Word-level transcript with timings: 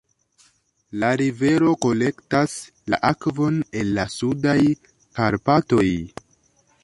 La 1.01 1.09
rivero 1.21 1.73
kolektas 1.87 2.55
la 2.93 2.99
akvon 3.11 3.61
el 3.81 3.93
la 3.99 4.07
Sudaj 4.15 4.59
Karpatoj. 5.19 5.89